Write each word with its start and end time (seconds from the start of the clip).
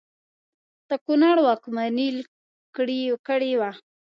د 0.89 0.91
کنړ 1.05 1.35
واکمني 1.47 2.07
کړې 3.27 3.51
وه. 3.59 3.71